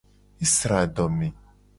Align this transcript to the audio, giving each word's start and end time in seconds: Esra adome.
Esra 0.45 0.79
adome. 0.85 1.27